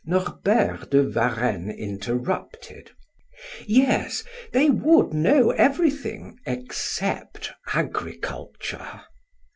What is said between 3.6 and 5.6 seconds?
"Yes, they would know